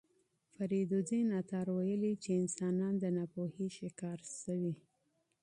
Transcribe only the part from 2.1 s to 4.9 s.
چې انسانان د ناپوهۍ ښکار شوي.